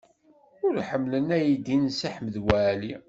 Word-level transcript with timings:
Ur 0.65 0.75
ḥemmlen 0.89 1.27
aydi 1.37 1.75
n 1.81 1.85
Si 1.99 2.07
Ḥmed 2.15 2.35
Waɛli. 2.45 2.93